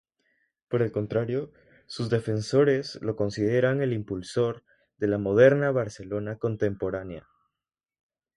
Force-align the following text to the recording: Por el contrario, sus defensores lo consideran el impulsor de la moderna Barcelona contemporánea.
Por 0.67 0.81
el 0.81 0.91
contrario, 0.91 1.51
sus 1.85 2.09
defensores 2.09 2.99
lo 3.03 3.15
consideran 3.15 3.83
el 3.83 3.93
impulsor 3.93 4.63
de 4.97 5.07
la 5.07 5.19
moderna 5.19 5.69
Barcelona 5.69 6.39
contemporánea. 6.39 7.27